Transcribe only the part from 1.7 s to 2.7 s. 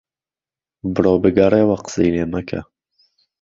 قسەی لێ مهکه